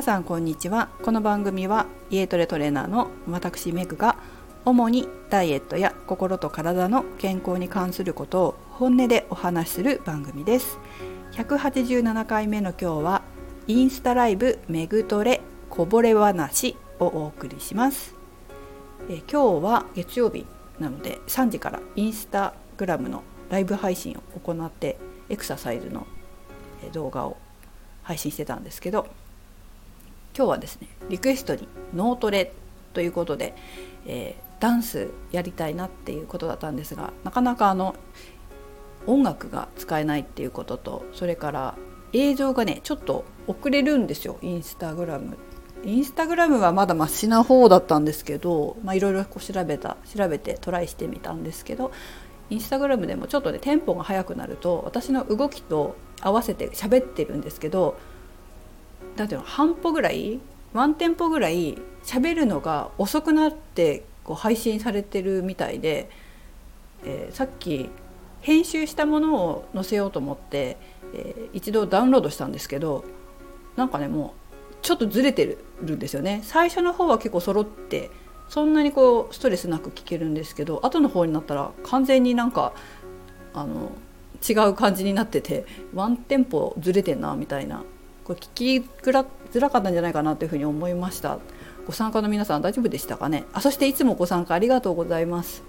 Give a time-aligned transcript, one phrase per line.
[0.00, 0.88] 皆さんこんにちは。
[1.02, 4.16] この番組はイエトレトレーナーの私メグが
[4.64, 10.78] 主にダイエットや心と体の健康に関することを本音でお話しする番組です。
[11.32, 13.22] 187回目の今日は
[13.66, 18.14] インスタライブメグトレこぼれ話をお送りします。
[19.10, 20.46] え今日は月曜日
[20.78, 24.98] なので3時からインスタグラムのライブ配信を行って
[25.28, 26.06] エクササイズの
[26.94, 27.36] 動画を
[28.02, 29.06] 配信してたんですけど
[30.36, 32.52] 今日はですねリクエストに脳トレ
[32.92, 33.54] ということで、
[34.06, 37.94] えー、ダンスやりたいなっていうことだったんですがなかなかあの
[39.06, 41.76] 音楽が使えないっていうこととそれから
[42.12, 45.36] 映像がねちょっと遅れるんですよインスタグラム。
[45.82, 51.90] インスタグラムはまだマシな方だったんですけどいろいろ調べた調べてトライしてみたんですけど
[52.50, 57.96] インスタグラムでもちょっとねテンポが速くなると私の動きと合わせて喋ってるんですけど
[59.20, 60.40] だって半歩ぐらい
[60.72, 66.08] ワンテンポぐらい喋るのが遅くなってこう配信されてるみたいで、
[67.04, 67.90] えー、さっき
[68.40, 70.78] 編集したものを載せようと思って、
[71.12, 73.04] えー、一度ダウンロードしたんですけど
[73.76, 74.32] なんかねも
[74.72, 76.40] うちょっとずれてるんですよね。
[76.42, 78.10] 最初の方は結構揃って
[78.48, 82.72] そんなにこうストレスなく聞けるんですけど後の方になったら完全になんか
[83.52, 83.92] あの
[84.48, 87.84] 違う感じになっててワンテンポずれてんなみたいな
[88.30, 89.10] これ聞きづ
[89.60, 91.40] らかったんじゃないかなというふに思いました。
[91.84, 93.44] ご参加の皆さん大丈夫でしたかね？
[93.52, 95.64] あそしていつもご参加ありがとうございます。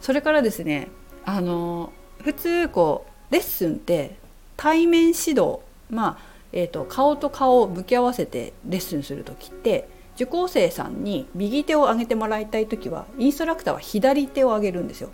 [0.00, 0.88] それからですね
[1.24, 4.16] あの普通こうレッスンって
[4.56, 15.10] 対面指導まあえーと、顔と顔を向き合わせてレッスンする時って受講生さんに右手を上げてもらいたい時はインストラクターは左手を上げるんですよ。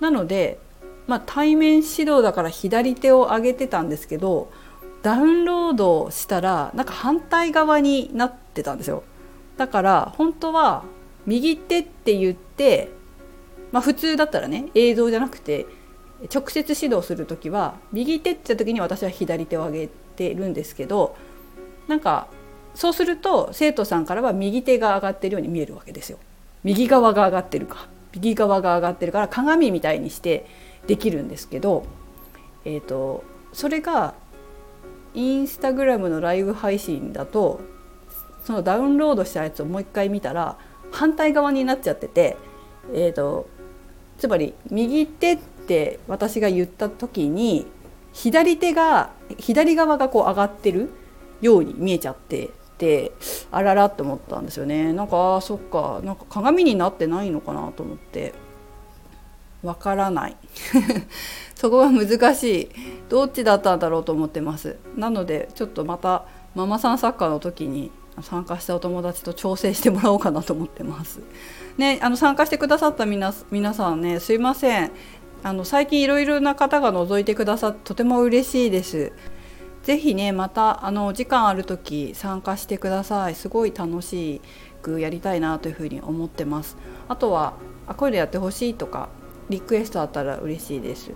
[0.00, 0.58] なので、
[1.06, 4.50] まあ、対面指導だから左手を上げてたんですけど
[5.02, 9.04] ダウンロードしたらなんか反対側になってたんですよ。
[9.56, 10.84] だから本当は
[11.26, 12.90] 右手って言って、
[13.72, 15.66] まあ、普通だったらね映像じゃなくて
[16.34, 21.16] 直接指導する時は右手って言った時に私は左手を上げてるんですけど
[21.86, 22.28] なんか
[22.74, 26.18] そうすると生徒さんからは右手が上がってるように見えるわけですよ。
[26.64, 30.46] 右側が上がってるか右側が上がってるから鏡みたいにして
[30.86, 31.84] できるんですけど、
[32.64, 33.22] えーと、
[33.52, 34.14] それが
[35.14, 37.60] インスタグラムのライブ配信だと
[38.44, 40.58] そのダウンロードしたやつをもう一回見たら
[40.90, 42.36] 反対側になっちゃってて、
[42.92, 43.48] えーと
[44.18, 47.66] つまり右手って私が言った時に
[48.12, 50.90] 左手が左側がこう上がってる
[51.40, 53.12] ように見えちゃってて
[53.52, 54.92] あららって思ったんですよね。
[54.92, 58.32] なんかあそっかなんか鏡になってないのかなと思って。
[59.62, 60.36] わからない。
[61.54, 62.68] そこが難しい。
[63.08, 64.76] どっちだったんだろうと思ってます。
[64.96, 66.24] なのでちょっとまた
[66.54, 67.90] ママさんサッカーの時に
[68.22, 71.20] 参加したお友達と調整してもらおうかなと思ってます。
[71.76, 74.90] ね、あの参加してくださった皆皆さんねすいません。
[75.42, 79.12] あの最近いろいろな方が覗いてくださってとても嬉しいです。
[79.82, 83.34] ぜひねまたあの時間ある時参加してください。
[83.34, 84.40] すごい楽し
[84.82, 86.76] くやりたいなというふうに思ってます。
[87.08, 87.54] あとは
[87.86, 89.08] あこれでやってほしいとか
[89.48, 91.10] リクエストあったら嬉しいです。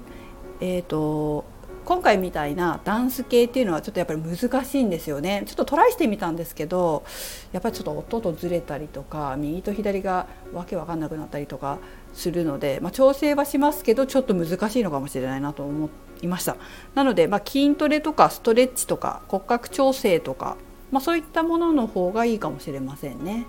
[0.61, 1.45] えっ、ー、と
[1.85, 5.43] 今回みたいなダンス系っていうのはちょっとやっぱり難しいんですよね。
[5.47, 7.03] ちょっとトライしてみたんですけど
[7.51, 11.79] やっぱりちょっと音とずれたりとか右と左がわけわかんなくなったりとか
[12.15, 15.91] するので、まあ、調整はしますけどちょっと難しいのかもしれないなと思
[16.23, 16.57] いました。
[16.95, 20.57] なので、まあ、筋トレとかストレッチとか骨格調整とか、
[20.93, 23.47] まあ、そういったものの方がいいかもしれませんね。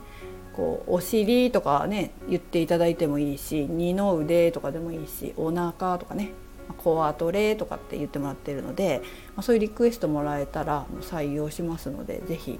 [0.55, 6.31] こうお尻とかね言っていただいてもいいし二の腕とかでもいいしお腹とかね
[6.77, 9.01] コアトレとかって言ってもらってるので、
[9.35, 12.59] まあ、そういうリクエストもらえたら採用しますので是非、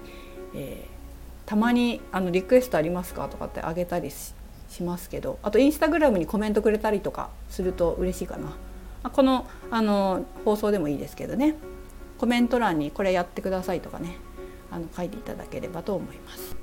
[0.55, 8.55] えー、たまにあのリクエストありますかとかってあげたりしますけどあとインスタグラムにコメントくれたりとかすると嬉しいかな。
[9.09, 11.55] このあの放送でもいいですけどね
[12.17, 14.15] コメント欄にこれやってくださいとかね
[14.71, 16.62] あの書いていただければと思います。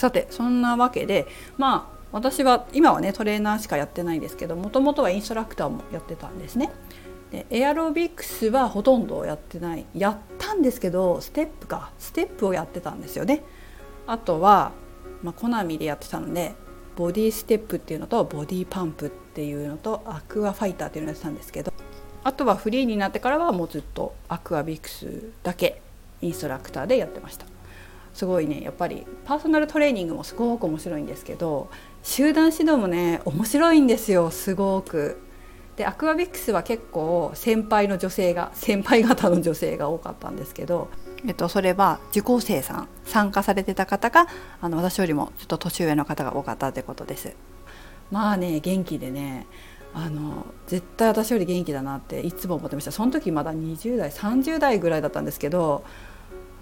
[0.00, 1.26] さてそんなわけで
[1.58, 6.70] まあ私は今はねトレーナーしかやってないんですけどもともとはインストラクターもやってたんですね。
[7.30, 13.44] でエアロビクスはほとんどやってないやったんですけどステップかステップをやってたんですよね。
[14.06, 14.72] あとは、
[15.22, 16.54] まあ、コナミでやってたので
[16.96, 21.72] ボディステップっていうのとボディパンプっていうのとアクアファイターっていうのをやってたんですけど
[22.24, 25.82] あとはフリーになってからはもうずっとアクアビクスだけ
[26.22, 27.49] インストラクターでやってました。
[28.14, 31.70] すごいねやっぱりパーソナルトレーニングもすごく面白いんですけど
[32.02, 35.20] 集団指導もね面白いんですよすごく。
[35.76, 40.88] でアクアビクスは結構先輩の女性が先輩方の女性が多かったんですけど
[41.26, 44.26] えっと、それは受講生さん参加されてた方が
[44.60, 47.34] あの私よりもちょっと年上の方が多かったということです。
[48.10, 49.46] まあね元気でね
[49.92, 55.84] あの絶対私より元気だなっていつも思ってましたその時まだ20代30代ぐらいだったんですけど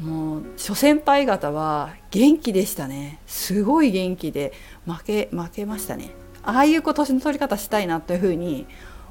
[0.01, 3.21] もう諸先輩方は元気でしたね。
[3.27, 4.53] すごい元気で
[4.87, 6.11] 負け負けましたね。
[6.43, 8.67] ああいうこう年の取り方したいなというふうに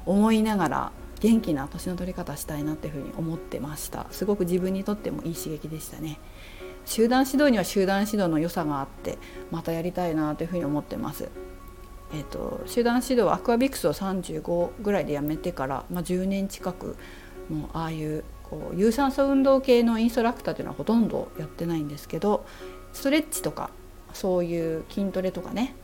[0.06, 4.06] 思いながら元気な年の取り方したいなっていうふうに思ってました。
[4.10, 6.18] すごく自分にとってもいい刺激でしたね。
[6.86, 9.18] 集団指導には集団指導の良さがあって
[9.50, 11.28] またやりたいなというふうに思ってます。
[12.14, 16.96] えーと、集団指導はアクアビクスを35ぐらいでやめてから、まあ、10年近く
[17.50, 22.46] もうああいうこう有酸素運動系のインストラクターというのはほとんどやってないんですけど
[22.92, 23.70] ストレッチとか
[24.12, 25.74] そういう筋トレとかね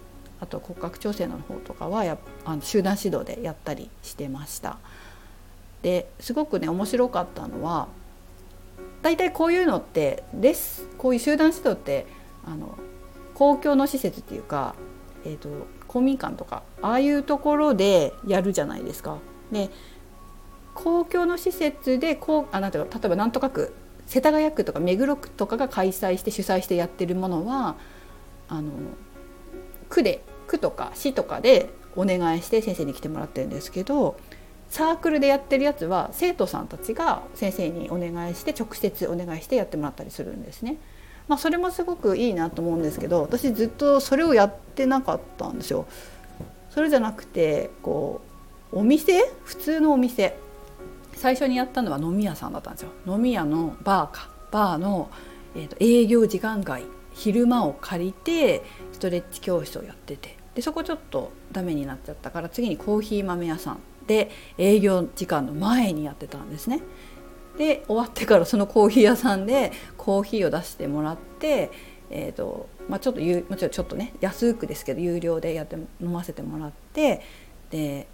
[0.41, 4.79] あと骨格調整の方とかはやあの集団指導でやったりしてました。
[5.83, 7.89] ですごくね面白かったのは
[9.03, 12.07] 大体こういうのってですこういう集団指導って
[12.47, 12.79] あの
[13.35, 14.75] 公共の施設っていうか、
[15.25, 15.49] えーと、
[15.87, 19.19] 公民館とかああいうところでやるじゃないですか。
[19.53, 19.71] で
[20.75, 23.73] 公共の施設でこうあなんていうか例えばなんとか区
[24.07, 27.77] 世田谷区とか目黒区とかが開催して主催してやってるものは
[28.49, 28.71] あの
[29.89, 34.17] 区で区とか市とかでお願いして先生に来てもらってるんですけど
[34.69, 40.77] サークルでやってるやつは生徒さんたちが先生にお願いして直接お願いしてやってもらったりするんですね。
[41.29, 45.87] まあ、それもすごくいいなと思うんですけど私ずっとそれをやってなかったんですよ。
[46.71, 48.21] それじゃなくてこ
[48.73, 49.23] うお店？
[49.45, 50.37] 普通のお店
[51.17, 52.91] 最初にやったのは飲み屋さんだったんですよ。
[53.07, 55.11] 飲み屋のバーかバーの、
[55.55, 56.85] えーと営業時間外
[57.15, 58.63] 昼間を借りて
[58.93, 66.81] ストレッチ教室をやっててでそこちょっとダメになっちゃったから次にコーヒー豆屋さんで営業時間の前にやってたんですね。
[67.57, 71.71] で終わってからそのコーヒー屋さんでコーヒーを出してもらって、
[72.11, 73.27] えーとまあ、ちょっとも
[73.57, 77.23] ちろんちょっとね安くですけど有料でやって飲ませてもらって
[77.71, 78.09] で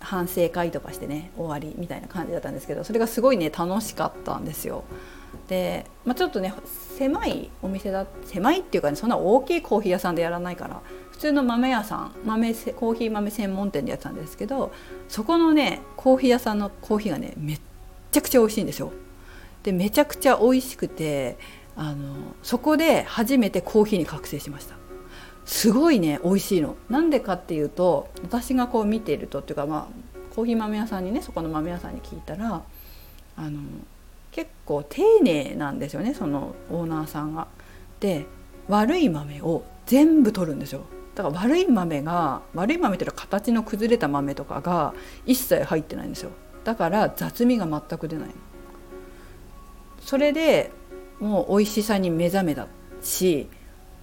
[0.00, 4.84] 反省会とかしてね終わりみたいな感じだったんですけどそれがすごいね楽しかったんですよ。
[5.48, 6.54] で、まあ、ちょっとね
[6.96, 10.80] 狭いお店だ狭いっていうかねそんな大きいコーヒー屋さんでやらないから
[11.10, 14.72] 普通の豆屋さん豆コーヒー豆専門店でやってたんですけど
[15.08, 17.60] そこのねコーヒー屋さんのコーヒーがねめっ
[18.10, 18.92] ちゃくちゃ美味しいんですよ。
[19.62, 21.36] でめちゃくちゃ美味しくて
[21.76, 24.76] あのそこで初めてコーヒーに覚醒しました。
[25.48, 26.76] すごいね美味しいの。
[26.90, 32.62] なんでかっていうと私がこう見ているとっていうかまあコーヒー豆屋さんにねそこの豆屋さんに聞いたら
[33.36, 33.60] あの
[34.30, 37.48] 結構丁寧なんですよねそのオーナーさんが。
[37.98, 38.26] で
[38.68, 40.82] 悪い豆を全部取るんですよ。
[41.14, 46.30] だから悪い豆が悪い豆っていうのは形の崩れた豆とかが一切入ってないんですよ
[46.62, 48.28] だから雑味が全く出ない
[50.00, 50.70] それで
[51.18, 52.68] もう美味しさに目覚めた
[53.02, 53.48] し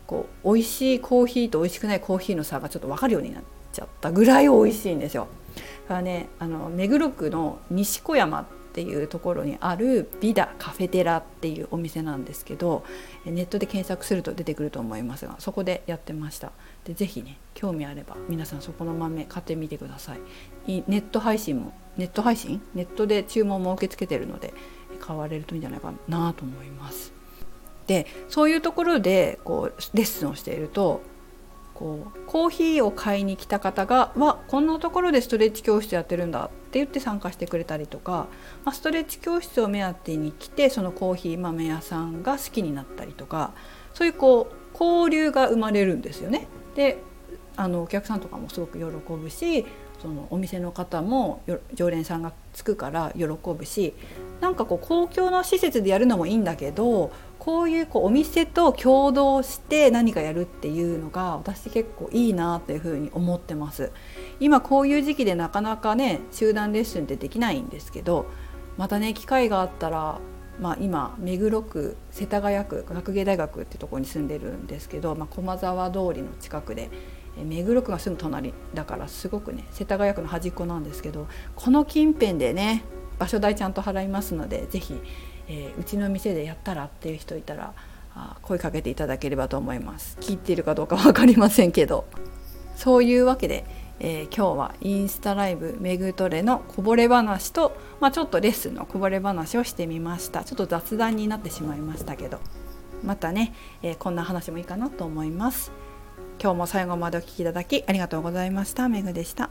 [0.07, 3.43] こう美味しいコーヒーと美味しくないコーヒーの差がちょっと分かるようになっ
[3.73, 5.27] ちゃったぐらい美味しいんですよ。
[5.55, 12.83] だからねあの目黒区の西小山っていうところにあるビダカフェテラっていうお店なんですけど
[13.23, 16.51] ネットで検索すると出てくると思いますがそこでやってました。
[16.83, 20.19] でぜひね興味あれば皆さんそこの豆買ってみてください。
[20.67, 22.61] ネット配信もネット配信？
[22.73, 24.53] ネットで注文も受け付けてるので
[24.99, 27.14] 買われるといいんじゃないかなと思います。
[27.87, 31.01] でそういうところでこうレッスンをしていると
[31.75, 38.27] こうコーヒーを買いに来た方が「わこんなところでストレッチ教室やってるんだ」って言って参加してくれたりとか、
[38.63, 43.53] まあ、ストレッチ教室を目当てに来てそのコーヒー豆屋さんが好きになったりとか
[43.93, 46.47] そういうこう交流が生まれるんですよね。
[46.75, 46.97] で
[47.57, 49.65] あのお客さんとかもすごく喜ぶし
[50.01, 51.41] そのお店の方も
[51.73, 53.93] 常連さんがつくから喜ぶし
[54.41, 57.11] なんかこう公共の施設でやるのもいいんだけど
[57.45, 63.91] こういうこうお店と共同して何かやるっていうのが私結構いいなっていうふうに思ってます。
[64.39, 68.25] 今こういう時期でなかなかね集団レッスンってできないんですけど
[68.77, 70.19] またね機会があったら
[70.59, 76.89] まあ、今目黒区世田谷区学芸大学ってとこに住んでるんですけど、まあ、駒沢通りの近くで
[77.43, 82.85] 目黒区がすぐ隣だからすごくね世田谷区の端っこなんですけどこの近辺でね
[83.19, 85.01] 場所代ちゃんと払いますので是非
[85.47, 87.73] えー、うちの店でやったらっていう人いたら
[88.15, 90.17] あ声かけていただければと思います。
[90.21, 92.05] 聞いているかどうか分かりませんけど。
[92.75, 93.65] そういうわけで、
[93.99, 100.43] えー、今日はインスタライブメグトレのこぼれ話と、まあ、ちょっとレッスンのこぼれ話をしてみました。
[100.43, 102.39] ちょっと雑談になってしまいましたけど。
[103.03, 105.71] またね、えー、こんな話もいいかなと思います。
[106.41, 108.89] 今日も最後までお聴きいただきありがとうございました。
[108.89, 109.49] メグでした。